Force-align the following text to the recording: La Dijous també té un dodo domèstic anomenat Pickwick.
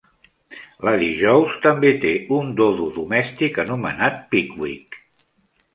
La 0.87 0.93
Dijous 1.01 1.53
també 1.67 1.91
té 2.07 2.15
un 2.39 2.49
dodo 2.63 2.89
domèstic 2.99 3.61
anomenat 3.67 4.21
Pickwick. 4.35 5.03